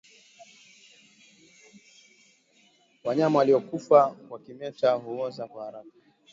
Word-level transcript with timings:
Wanyama 3.03 3.39
waliokufa 3.39 4.15
kwa 4.29 4.39
kimeta 4.39 4.91
huoza 4.93 5.47
kwa 5.47 5.65
haraka 5.65 5.89